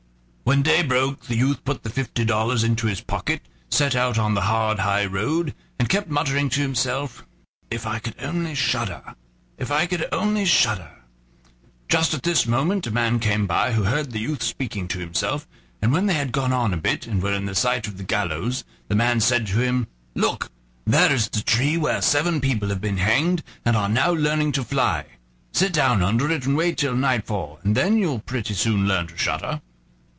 [0.43, 4.33] When day broke the youth put the fifty dollars into his pocket, set out on
[4.33, 7.23] the hard high road, and kept muttering to himself:
[7.69, 9.15] "If I could only shudder!
[9.57, 10.89] if I could only shudder!"
[11.87, 15.47] Just at this moment a man came by who heard the youth speaking to himself,
[15.81, 18.65] and when they had gone on a bit and were in sight of the gallows
[18.89, 20.51] the man said to him: "Look!
[20.85, 24.65] there is the tree where seven people have been hanged, and are now learning to
[24.65, 25.05] fly;
[25.53, 29.15] sit down under it and wait till nightfall, and then you'll pretty soon learn to
[29.15, 29.61] shudder."